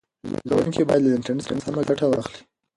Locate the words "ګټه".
1.89-2.05